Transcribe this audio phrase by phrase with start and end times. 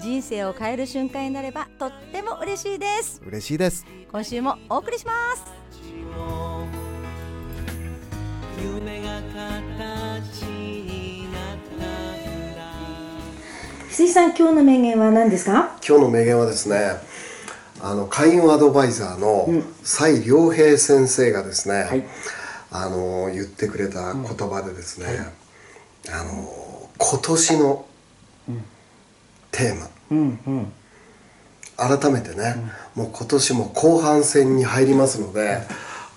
[0.00, 3.22] 人生を変える瞬間になればとっても嬉しいです。
[3.26, 3.86] 嬉しいです。
[4.10, 5.44] 今週もお送りします。
[8.62, 12.62] 夢が形になったんだ
[13.88, 15.78] 翡翠さん今日の名言は何ですか？
[15.86, 16.96] 今日の名言はですね
[17.80, 22.04] あの開運アドバイザーの蔡良平先生がですね、はい。
[22.76, 25.06] あの言ってくれた言葉でですね、
[26.10, 27.86] あの今年の
[29.54, 30.72] テーマ、うんうん。
[31.76, 32.56] 改めてね、
[32.94, 35.60] もう今年も後半戦に入りますので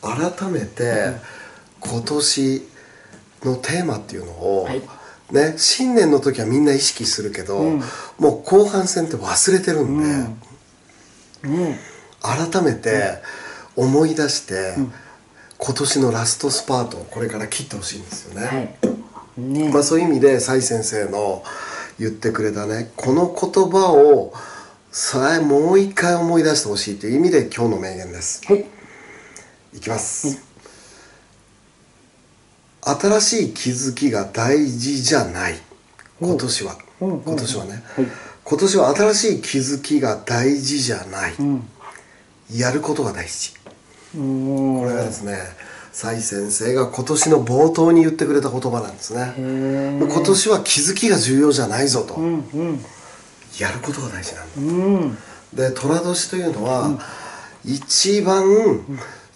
[0.01, 1.13] 改めて
[1.79, 2.61] 今年
[3.43, 4.81] のテーマっていうのを、はい。
[5.31, 7.81] ね新年の時はみんな意識するけど、うん。
[8.17, 11.75] もう後半戦って忘れてるんで、うん。
[12.21, 13.19] 改めて
[13.75, 14.75] 思い出して、
[15.57, 18.47] 今年のラストスパートをこれから切ってほしいんですよね。
[18.47, 19.41] はい。
[19.41, 19.69] ね。
[19.71, 21.43] まあ、そういう意味で蔡先生の
[21.99, 22.91] 言ってくれたね。
[22.95, 24.33] この言葉を
[24.91, 28.41] さえもう一回思い出してほしいという意味で今日の名言です。
[28.45, 28.65] はい。
[29.73, 30.41] いきます、
[32.81, 35.59] 新しい気づきが大事じゃない。
[36.19, 38.07] 今年は、今年はね、はい。
[38.43, 41.69] 今年は新しい気づきが大事じゃない、うん。
[42.51, 43.53] やることが大事。
[44.15, 44.79] うん。
[44.79, 45.37] これがですね
[45.99, 49.33] 蔡先生が今年の冒頭に言ってくれた言葉なんですね。
[49.35, 52.79] 今年は気づきが重要じゃないぞと、うんうん。
[53.59, 54.61] やることが大事なんだ。
[54.61, 55.17] うん。
[55.55, 56.99] で寅年というのは、
[57.65, 58.43] 一番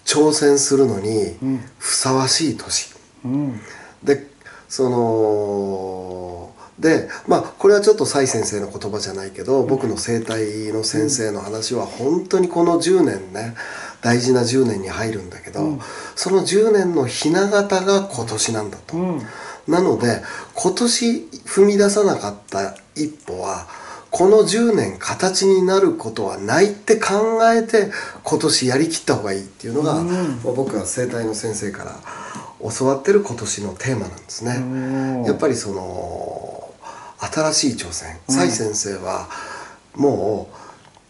[0.04, 1.36] 挑戦するのに
[1.80, 3.60] ふさわしい年、うん。
[4.04, 4.28] で
[4.68, 13.56] そのでまあこれはちょっと蔡先生の言葉じゃないけど僕の整体の先生の話は本当にこの10年ね
[14.02, 15.78] 大事な10年に入るんだけど、
[16.16, 18.96] その10年のひな形が今年なんだと。
[18.96, 19.22] うん。
[19.68, 20.22] なので
[20.54, 23.68] 今年踏み出さなかった一歩は
[24.10, 27.92] この10年形になることはないって考えて
[28.24, 30.42] 今年やりきった方がいいっていうのが、うん。
[30.42, 31.96] 僕は整体の先生から
[32.76, 34.56] 教わってる今年のテーマなんですね。
[34.56, 34.60] う
[35.22, 35.24] ん。
[35.24, 36.74] やっぱりその
[37.18, 38.18] 新しい挑戦。
[38.28, 39.28] 蔡先生は
[39.94, 40.61] もう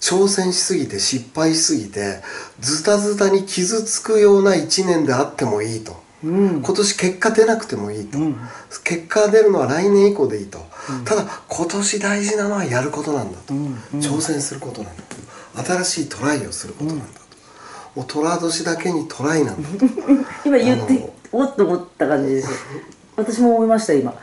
[0.02, 2.20] 挑戦しすぎて失敗しすぎて
[2.58, 6.02] ズタズタに傷つくような1年であってもいいと。
[6.24, 6.62] うん。
[6.62, 8.36] 今年結果出なくてもいいと、うん。
[8.84, 10.58] 結果が出るのは来年以降でいいと、
[11.04, 13.64] ただ今年大事なのはやることなんだと、うん。
[13.66, 14.00] うん。
[14.00, 15.64] 挑戦することなんだと。
[15.64, 19.86] 新しいトライをすることなんだと、もう寅年だけにトライなんだと。
[20.44, 22.48] 今言っておっと思った感じです。
[23.16, 24.14] 私も思いました今。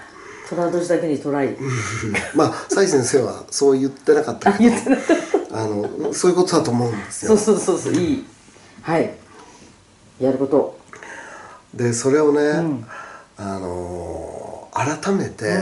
[0.50, 1.56] 虎年だけにトライ。
[2.34, 4.70] まあ蔡先生はそう言ってなかったあけど。
[4.72, 5.18] 言ってなかっ
[5.52, 7.36] あのそういうことだと思うんですよ。
[7.38, 8.26] そうそうそうそういい。
[8.82, 9.14] はい。
[10.20, 10.80] やること。
[11.74, 12.86] でそれをね、ん。
[13.38, 15.60] あのー改めて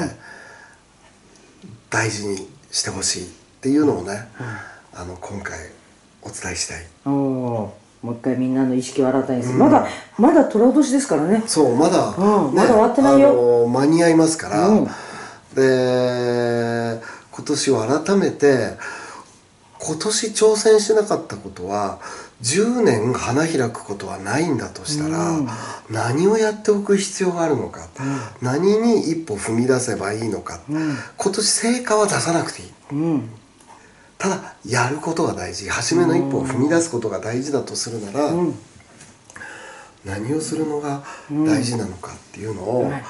[1.90, 3.28] 大事にしてほしいっ
[3.62, 4.28] ていうのをね、
[4.94, 5.58] あの今回
[6.22, 6.86] お伝えしたい。
[7.06, 9.88] おおもう一回みんなの意識を新たにする、まだ
[10.18, 11.44] まだ虎年ですからね。
[11.48, 12.54] そうまだ、うん。
[12.54, 13.30] まだ終わってないよ。
[13.30, 14.88] あの間に合いますから、うん。
[15.56, 18.78] で今年は改めて
[19.80, 22.00] 今年挑戦しなかったことは
[22.42, 25.48] 10年花開くことはないんだとしたら、うん。
[25.90, 27.88] 何をやっておく必要があるのか、
[28.42, 30.98] 何に一歩踏み出せばいいのか、うん。
[31.18, 32.72] 今年成果は出さなくていい。
[32.92, 33.30] うん。
[34.18, 38.56] ただやることが大事初めの一歩を踏み出すことが大事だとするなら、うん。
[40.06, 43.04] 何をするのが大事なのかっていうのを、はい。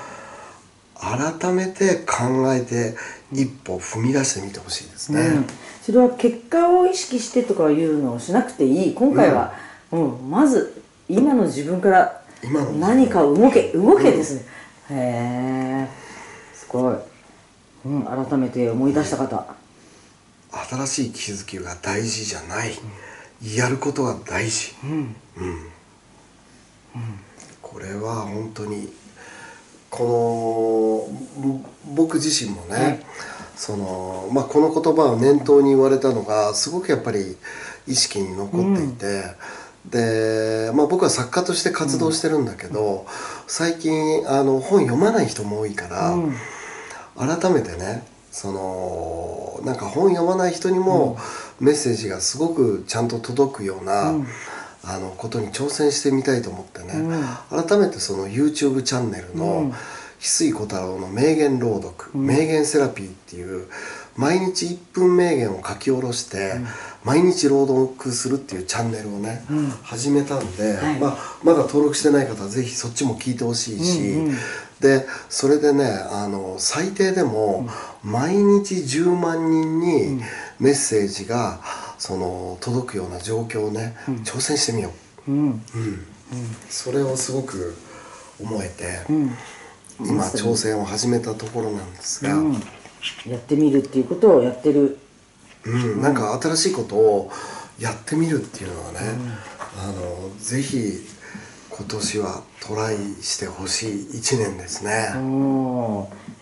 [1.39, 2.95] 改めて考えて
[3.31, 5.45] 一歩踏み出してみてほしいですね。
[5.87, 8.93] うん、それは結果を意識してとかいうのをしなくていい。
[8.93, 9.53] 今回は、
[9.91, 10.29] うん。
[10.29, 12.21] まず今の自分から
[12.79, 14.45] 何か動け動けですね、
[14.91, 15.89] へえ
[16.53, 16.95] すごい、
[17.85, 19.55] うん、改めて思い出した方。
[20.51, 22.73] 新しい気づきが大事じゃない、
[23.55, 25.15] やることが大事、うん。
[27.61, 28.93] これは本当に
[29.89, 33.05] この僕自身もね、はい
[33.57, 37.35] そのまあ、この言葉を念頭に言われたのがすごくやっぱり
[37.87, 39.23] 意識に残っていて、
[39.89, 43.07] で、まあ、僕は作家として活動してるんだけど、
[43.47, 46.35] 最近あの本読まない人も多いから、うん。
[47.17, 51.17] 改めてねそのなんか本読まない人にも
[51.59, 54.13] メッセージがすごくちゃんと届くような、
[54.83, 56.93] あのことに挑戦してみたいと思ってね、
[57.49, 59.73] 改めてその YouTube チャンネルのうん
[60.19, 63.67] 翡翠小太郎の名言朗読、名言セラピーっていう
[64.15, 66.55] 毎日1分名言を書き下ろして、
[67.03, 69.43] 毎日朗読するっていうチャンネルをね、
[69.83, 70.99] 始めたんで、はい。
[70.99, 74.35] まあ、まだ登録してない方はぜひそっちも聞いてほしいし、うんうん。
[74.81, 77.67] でそれでねあの最低でも
[78.03, 80.21] 毎日10万人に
[80.59, 81.59] メッセージが
[81.97, 84.91] その届くような状況をね、挑戦してみよ
[85.27, 85.39] う、うん。
[85.47, 85.61] うん。
[86.69, 87.75] それをすごく
[88.39, 89.31] 思えて、うん
[89.99, 92.53] 今挑戦を始めたところなんですが、うん。
[92.53, 94.97] やってみるっていうことをやってる。
[95.65, 97.31] うん、なんか新しいことを
[97.79, 98.99] やってみるっていうのはね、
[99.77, 100.93] あのぜひ
[101.69, 105.09] 今年はトライしてほしい1年ですね。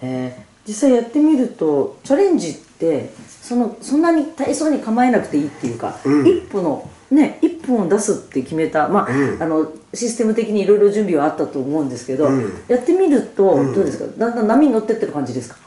[0.01, 3.11] えー実際やってみるとチャレンジって
[3.41, 6.27] そのそんなに大層に構えなくていいっていうか、うん。
[6.27, 9.43] 一歩のね一歩を出すって決めたまあ,、うん。
[9.43, 12.63] あのシステム的にいろいろ準備はあったと思うんですけど、うん。
[12.67, 13.73] やってみるとうん。
[13.73, 15.57] どうですか、だんだん波に乗ってってる感じですか？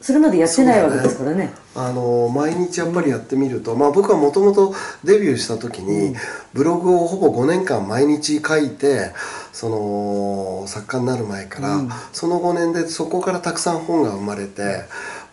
[0.00, 1.52] それまでやってないわけですからね。
[1.74, 6.14] あの毎日やっぱりやってみると、まあ、僕はもともとデビューした時に、
[6.54, 9.12] ブログをほぼ5年間毎日書いて
[9.52, 11.88] その作家になる前から、うん。
[12.12, 14.84] その5年でそこからたくさん本が生まれて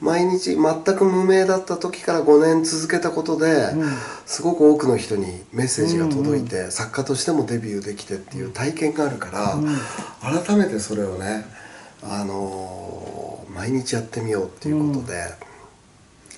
[0.01, 3.73] 毎日全く無名だった時から5年続けたことで、
[4.25, 9.57] すごく多くの人にメッセージが届いて、作家としてもデビューできてっていう体験があるから、
[10.43, 11.45] 改めてそれをね、
[12.03, 15.55] あのー毎日やってみようっていうことで。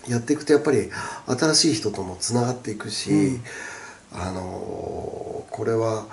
[0.07, 0.89] やっていくとやっぱり
[1.25, 3.41] 新しい人ともつながっていくし、
[4.13, 6.05] あのーこれは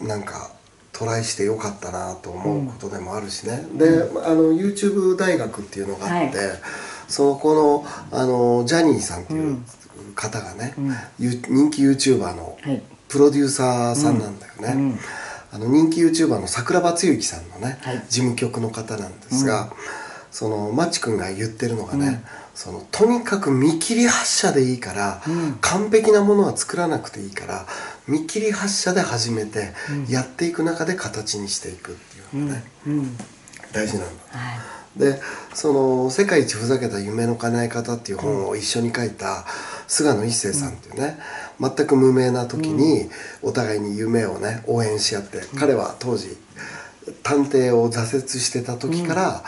[0.00, 0.50] なんか
[0.96, 3.86] トライしてよかったなと思うことでもあるしね、で
[4.24, 6.48] あの YouTube 大学っていうのがあって、はい。
[7.06, 9.58] そこのあのジャニーさんっていう
[10.14, 10.74] 方がね、
[11.18, 12.82] ゆ人気 YouTuber のはい。
[13.08, 14.98] プロデューサーさんなんだよね、うん。
[15.52, 17.98] あの人気 YouTuber の桜庭つゆきさんのね、はい。
[18.08, 19.70] 事務局の方なんですが、
[20.30, 25.22] そのマッチ君が言ってるのがね、そのとにかく見切り発車でいいから、
[25.60, 27.66] 完璧なものは作らなくていいから
[28.08, 29.72] 見切り発車で始めて、
[30.08, 33.16] やっていく中で形にしていくっていうのがね、うん。
[33.72, 34.08] 大事なんだ。
[34.30, 34.58] はい。
[34.98, 35.20] で
[35.52, 39.44] その「世界一ふざけた夢の叶え方」っていう本を一緒に書いた
[39.86, 41.18] 菅野一生さんっていうね、
[41.60, 43.08] 全く無名な時に
[43.42, 46.36] お互いに夢をね応援し合って、彼は当時
[47.22, 49.44] 探偵を挫折してた時から、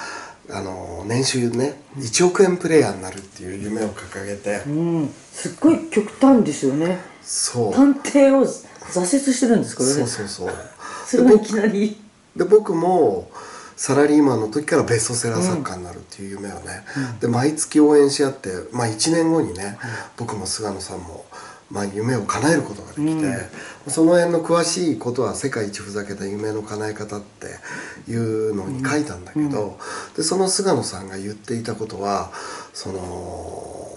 [0.50, 7.74] あの年収ね1億円プレイヤーになるっていう夢を掲げて、うん、すっごい極端ですよねそう。
[7.74, 8.46] 探偵を
[8.90, 10.54] 挫折してるんですからねそうそうそう。
[11.06, 12.00] それがいきなり。
[12.34, 13.30] で僕も
[13.76, 16.84] サラリーマンの時からベストセラー作家になるっていう夢をね、
[17.20, 19.78] で毎月応援し合って、まあ、1年後にね、
[20.16, 21.26] 僕も菅野さんも、
[21.70, 29.78] まあ、夢を叶えることができて、その辺の詳しいことは「世界一ふざけた夢の叶え方」っていうのに書いたんだけど、
[30.16, 32.30] でその菅野さんが言っていたことは
[32.72, 33.88] その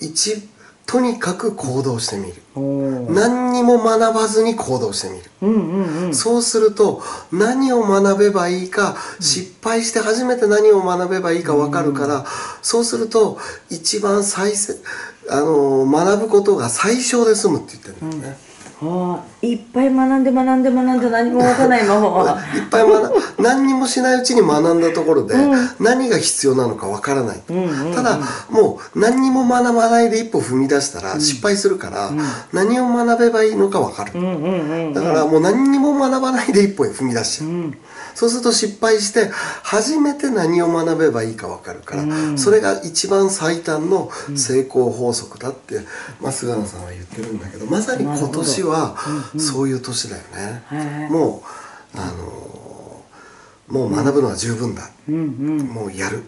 [0.00, 0.48] 一
[0.88, 2.42] とにかく行動してみる。
[3.12, 5.30] 何にも学ばずに行動してみる。
[5.42, 12.24] うんうんうんそうすると何を学べばいいか、失敗して初めて何を学べばいいか分かるから、
[12.62, 13.36] そうすると
[13.68, 14.76] 一番最せ
[15.30, 18.38] あの学ぶことが最小で済むって言ってるんだよね。
[18.80, 22.08] ああいっぱい学んで学んで学んで何もわからないまま。
[22.08, 25.34] はいっぱい学何にもしないうちに学んだところで、
[25.78, 27.40] 何が必要なのかわからない、
[27.94, 28.18] ただ
[28.50, 32.10] もう何にも学ばないで一歩踏み出したら失敗するから、
[32.52, 37.74] 何を学べばいいのかわかる、うんうんうんだからもう何にも学ばないで一歩へ踏み出しちゃう、
[38.14, 39.30] そうすると失敗して
[39.62, 42.02] 初めて何を学べばいいか分かるから、
[42.36, 45.80] それが一番最短の成功法則だって、
[46.20, 48.96] まあ、菅野さんは言ってるんだけどまさに今年は
[49.36, 50.22] そういう年だよ
[50.70, 51.42] ね、も
[51.94, 52.48] うあの
[53.68, 55.58] もう学ぶのは十分だ、うんうん。
[55.58, 56.22] もうやる。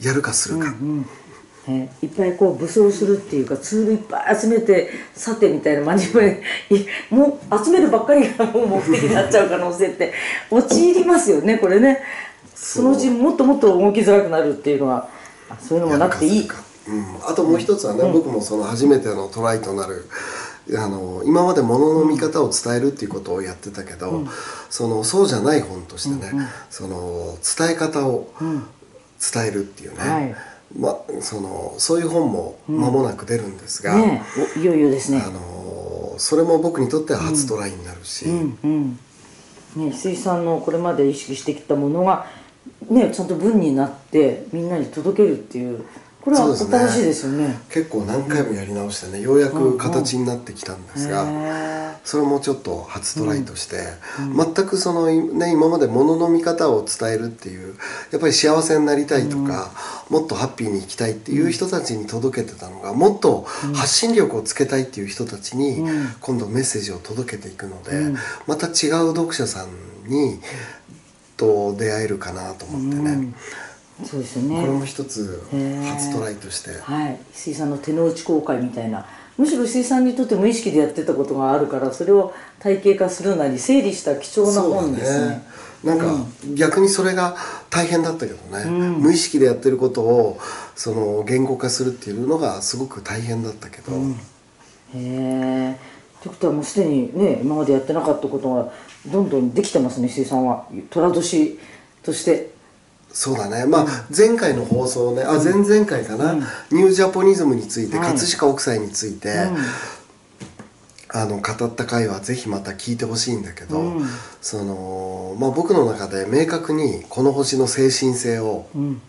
[0.00, 1.06] やるかするか、うん
[1.68, 1.88] え。
[2.02, 6.42] いっぱいこう武装するっていうかツールいっぱい集めてさてみたいなマニュアル
[6.76, 10.12] いもう集めるばっかりがもう目的になっちゃう可能性って
[10.50, 12.02] 陥りますよねこれね。
[12.54, 15.08] そのうちもっともっと動きづらくなるっていうのは
[15.48, 16.48] あそういうのもなくていい。
[16.88, 20.06] うん、あともう一つはね、僕もその初めてのトライとなる
[20.76, 24.26] あの今まで物の見方を伝えるっていうことをやってたけど、
[24.68, 30.34] そのそうじゃない本としてね、その伝え方を伝えるっていうね、はい。
[30.76, 35.22] ま、そのそういう本も間もなく出るんですが、ねえおいよいよですね。
[35.24, 38.98] あのそれも僕にとっては初トライになるし、うんうん。
[39.76, 42.26] ね翡翠さんのこれまで意識してきたものが
[42.90, 45.84] ねちゃんと文になってみんなに届けるっていう
[46.20, 47.58] これは新しいですよね。
[47.70, 53.76] 結構何回もやり直してねようやく形になってきたんですが、へそれもちょっと初トライとして、
[54.18, 57.76] 全くその、ね、今まで物の見方を伝えるっていう
[58.10, 59.70] やっぱり幸せになりたいとか、
[60.10, 63.42] もっとハッピーに生きたいっていう人たちに届けてたのがもっと
[63.74, 66.08] 発信力をつけたいっていう人たちにうん。
[66.20, 68.16] 今度メッセージを届けていくので、うん。
[68.46, 68.72] また違う
[69.14, 70.40] 読者さんに
[71.36, 73.34] と出会えるかなと思ってね、うん
[74.04, 74.60] そうですよね。
[74.60, 75.42] これも一つ
[75.84, 76.70] 初トライとして。
[76.80, 77.18] はい。
[77.34, 79.06] 石井さんの手の内公開みたいな。
[79.36, 85.42] むしろ石井さんにとって無意識でやってたことがあるからそれを体系化するなり整理した貴重な本ですね。
[85.84, 86.12] なんか
[86.54, 87.36] 逆にそれが
[87.70, 88.92] 大変だったけどね、うん。
[89.00, 90.40] 無意識でやってることを
[90.74, 93.98] その言語化するっていうのがすごく大変だったけど、へ
[94.96, 95.76] えっ
[96.20, 98.72] てことはもうすでにね今までやってなかったことが
[99.06, 100.66] どんどんできてますね石井さんは。
[100.90, 101.58] 寅年
[102.02, 102.57] として
[103.12, 103.66] そうだね。
[103.66, 103.86] まあ
[104.16, 105.22] 前回の放送ね。
[105.22, 106.34] あ前々回かな、
[106.70, 109.30] ニュージャポニズムについて、はい葛飾北斎について、
[111.10, 114.06] あの語った回はぜひまた聞いてほしいんだけど、うん。
[114.40, 119.00] そのまあ、僕の中で明確にこの星の精神性をうん。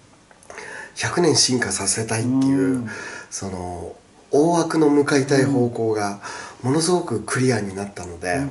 [0.95, 2.89] 100年進化させたいっていう、うん。
[3.29, 3.95] その
[4.31, 6.19] 大枠の向かいたい方向が
[6.61, 8.41] ものすごくクリアになったので、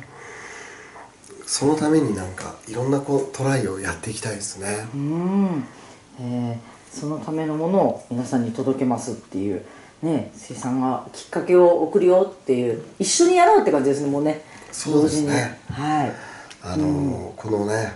[1.50, 4.86] そのためになんかいろんなこうトライをやっていきたいですね。
[4.94, 5.64] うん、
[6.20, 9.62] えーそのためのものを皆さんに届けますっていう
[10.02, 14.42] ね石井さんがきっかけを送るよっていう一緒にやろうって感じですねもうね。
[14.72, 15.60] そうですね。
[15.70, 16.12] はい。
[16.62, 17.92] あのーこのね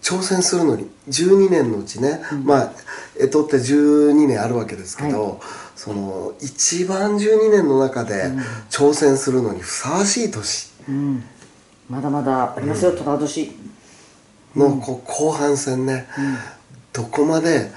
[0.00, 2.72] 挑戦するのに12年のうちね、まあ
[3.18, 5.40] 干支って12年あるわけですけど、
[5.76, 8.30] その一番12年の中で
[8.70, 10.70] 挑戦するのにふさわしい年。
[10.88, 11.24] うん、
[11.88, 13.52] まだまだありますよ寅年。
[14.56, 16.06] のこう後半戦ね、
[16.92, 17.70] どこまで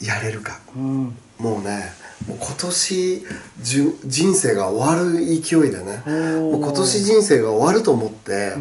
[0.00, 0.58] やれるか。
[0.76, 1.16] うん。
[1.38, 1.92] もうね
[2.28, 3.26] もう今年
[3.60, 6.40] じゅ人生が終わる勢いでねー。
[6.40, 8.54] もう今年人生が終わると思って、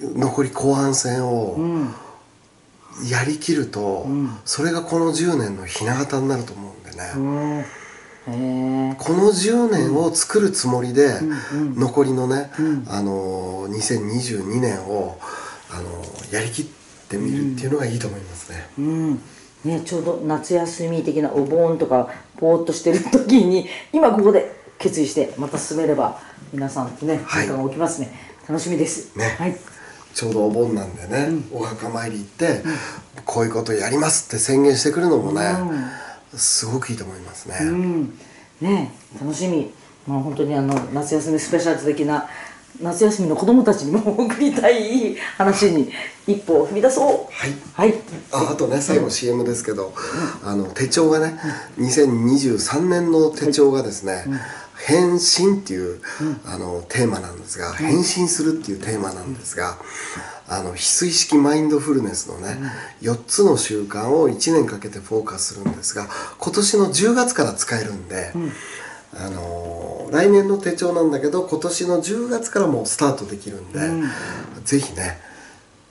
[0.00, 1.94] 残り後半戦をうん。
[3.10, 4.38] やりきると、ん。
[4.44, 7.64] それがこの10年のひな形になると思うんでね、うん
[8.24, 11.06] この10年を作るつもりで、
[11.52, 12.86] うん残りのね、うん。
[12.88, 15.18] あのー2022年を、
[15.70, 16.64] あのーやりきっ
[17.08, 18.66] てみるっていうのがいいと思いますね。
[18.78, 19.22] うん。
[19.64, 26.18] ね、ちょうど夏休み的なお盆とかぽーっとしてる時に 今ここで決意してまた進めれば
[26.52, 27.46] 皆さんとねはい。
[27.46, 28.12] 変化が起きますね。
[28.48, 29.16] 楽しみです。
[29.16, 29.36] ね。
[29.38, 29.56] はい。
[30.14, 32.62] ちょうどお盆なんでね、お墓参り行って、
[33.24, 35.40] こういうことやりますって宣言してくるのもね、
[36.36, 37.58] すごくいいと思いますね。
[37.60, 38.18] うん。
[38.60, 39.72] ね楽しみ。
[40.06, 42.28] まあ本当にあの夏休みスペシャル的な
[42.80, 45.90] 夏休みの子供たちにも 送りたい話に
[46.26, 47.06] 一歩を踏み出そう。
[47.32, 47.54] はい。
[47.72, 47.94] はい。
[48.32, 49.94] ああとね最後 CM ですけど、
[50.44, 51.38] あの手帳がね、
[51.78, 54.24] 2023年の手帳がですね、
[54.86, 56.00] 変身っていう、
[56.44, 59.78] あのテーマなんですが、変身するっていうテーマなんですが、
[60.46, 62.58] あの翡翠式マインドフルネスのね、
[63.00, 66.06] 4つの習慣を1年かけてフォーカスするんですが
[66.38, 68.32] 今年の10月から使えるんで、
[69.16, 73.80] あの来年の手帳なんだけど今年の10月からもうスタートできるんで、
[74.64, 75.18] ぜひね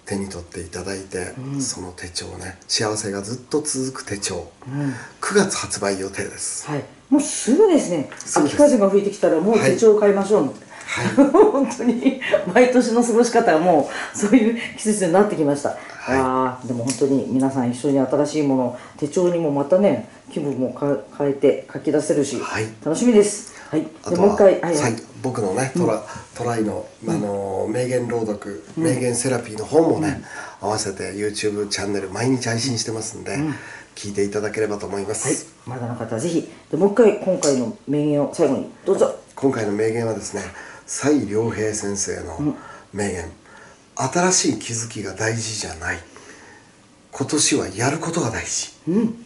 [0.05, 4.51] 手に取っていただいて、その手帳ね幸せがずっと続く手帳、
[5.21, 6.67] 9月発売予定です。
[6.67, 6.83] はい。
[7.09, 8.09] もうすぐですね。
[8.35, 10.53] 秋風が吹いてきたらもう手帳を買いましょう、
[11.15, 12.21] 本当に
[12.53, 15.69] 毎年の過ごし方はもうそういう季節になってきました、
[16.07, 22.65] ああでも本当に皆さん一緒に新しいもの手帳にもまたね気分もか変えて書き出せるし、はい。
[22.83, 23.53] 楽しみです。
[23.69, 23.87] はい。
[24.03, 24.95] あともう一回はい、はい。
[25.21, 26.03] 僕のねトラ,、
[26.35, 30.21] トライの、あの名言朗読、名言セラピーの本もね、
[30.59, 33.37] 合わせて YouTube チャンネル毎日配信してますんで、
[33.95, 36.51] 聞いていただければと思います、はい、まだの方はぜひ。
[36.71, 39.15] でもう一回今回の名言を最後にどうぞ。
[39.35, 40.41] 今回の名言はですね
[40.85, 42.55] 蔡良平先生の
[42.93, 43.31] 名言、
[43.95, 45.99] 新しい気づきが大事じゃない。
[47.11, 48.71] 今年はやることが大事。
[48.87, 49.25] うん。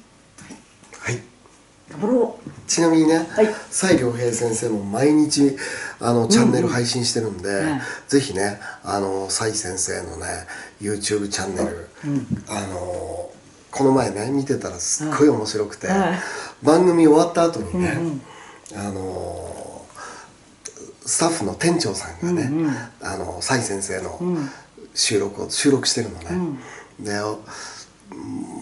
[0.99, 1.21] はい。
[1.89, 3.47] 頑張ろちなみにね、はい。
[3.69, 5.55] 蔡良平先生も毎日
[5.99, 10.25] あのチャンネル配信してるんで、はいぜひねあの蔡先生のね
[10.81, 11.89] YouTube チャンネル、
[12.49, 13.31] あの
[13.71, 16.19] この前ね見てたらすっごい面白くて、はい。
[16.61, 17.97] 番組終わった後にね、
[18.75, 19.66] あの
[21.07, 22.51] スタッフの店長さんがね、
[23.01, 24.19] あの蔡先生の
[24.93, 26.57] 収録を収録してるのね、
[26.99, 27.13] で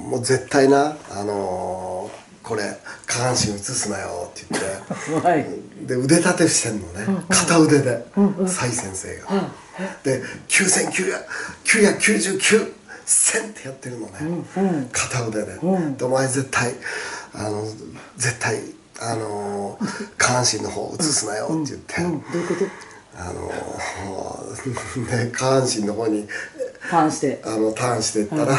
[0.09, 2.11] もう絶対なあの
[2.43, 4.67] これ下半身映すなよって言って。
[5.13, 5.47] う はい。
[5.87, 8.05] で腕立てしてんのね、片腕で
[8.47, 9.49] 蔡先生が、
[10.03, 12.73] で9999
[13.05, 14.13] センってやってるのね、
[14.57, 14.87] うん。
[14.91, 15.97] 片腕で、うん。
[15.97, 16.75] でお前絶対
[17.33, 17.65] あの
[18.17, 18.61] 絶対
[19.01, 19.77] あの
[20.17, 22.65] 下半身の方映すなよって言って、うん、どういうこと？
[23.17, 23.47] あの
[25.07, 26.27] ね下半身の方に
[26.79, 27.41] ファンして。
[27.45, 28.55] あのターンしていったら、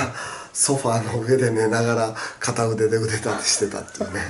[0.52, 4.20] ソファーの上で寝ながら片腕で腕立てしてたっていうね。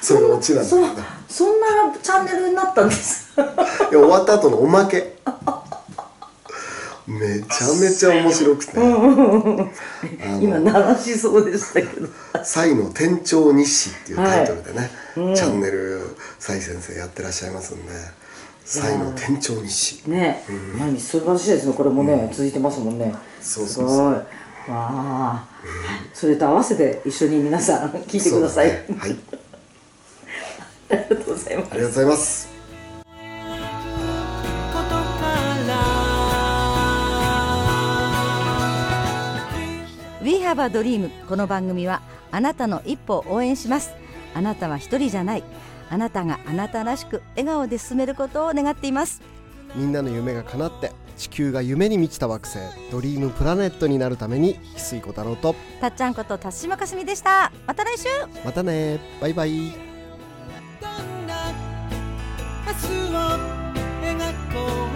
[0.00, 0.86] それがオチなんだけそど
[1.28, 1.66] そんな
[2.00, 3.46] チャンネルになったんですいや
[3.90, 5.16] 終わった後のおまけ
[7.06, 8.72] めちゃめちゃ面白くて。
[10.40, 12.08] 今鳴らしそうでしたけど
[12.44, 17.92] 「サイの店長日誌」っていうタイトルでね、チャンネルサイ先生やってらっしゃいますんで
[18.64, 20.44] 「サイの店長日誌」ね、
[20.78, 23.14] 毎日素晴らしいですねこれもね、続いてますもんね。
[23.40, 23.88] そうそうそう。
[23.88, 24.14] すごい。
[24.14, 24.24] わ
[24.68, 25.48] あ、
[26.12, 28.84] それと合わせて一緒に皆さん聞いてください、ね。
[28.98, 29.16] はい。
[30.90, 31.68] ありがとうございます。
[31.70, 32.55] ありがとうございます
[40.46, 42.00] have a dream この番組は
[42.30, 43.94] あなたの一歩を応援します。
[44.32, 45.44] あなたは一人じゃない。
[45.90, 49.22] あなたがあなたらしく笑顔で進めることを願っています。
[49.74, 52.60] みんなの夢が叶って地球が夢に満ちた惑星
[52.92, 57.50] ドリームプラネットになるために翡翠小太郎とたっちゃんこと辰島かすみでした。
[57.66, 58.06] また来週。
[58.44, 59.00] またね。
[59.20, 59.50] バイバイ。
[59.50, 61.52] どんな
[62.66, 63.18] 明日を
[64.00, 64.16] 描
[64.54, 64.86] こう。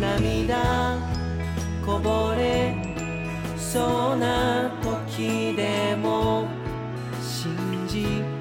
[0.00, 1.11] 涙
[1.84, 2.74] こぼれ
[3.56, 6.46] そうな時でも
[7.20, 7.56] 信
[7.88, 8.31] じ